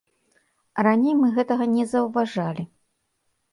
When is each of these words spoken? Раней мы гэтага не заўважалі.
Раней 0.87 1.13
мы 1.19 1.29
гэтага 1.37 1.69
не 1.75 1.85
заўважалі. 1.93 2.69